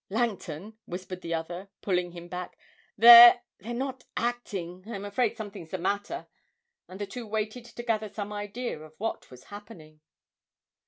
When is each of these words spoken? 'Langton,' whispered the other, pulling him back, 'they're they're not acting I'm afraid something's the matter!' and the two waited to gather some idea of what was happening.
'Langton,' 0.09 0.75
whispered 0.85 1.21
the 1.21 1.35
other, 1.35 1.69
pulling 1.83 2.13
him 2.13 2.27
back, 2.27 2.57
'they're 2.97 3.43
they're 3.59 3.71
not 3.75 4.03
acting 4.17 4.83
I'm 4.87 5.05
afraid 5.05 5.37
something's 5.37 5.69
the 5.69 5.77
matter!' 5.77 6.25
and 6.87 6.99
the 6.99 7.05
two 7.05 7.27
waited 7.27 7.65
to 7.65 7.83
gather 7.83 8.09
some 8.09 8.33
idea 8.33 8.79
of 8.81 8.95
what 8.97 9.29
was 9.29 9.43
happening. 9.53 10.01